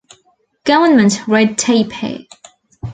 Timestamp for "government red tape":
0.63-1.91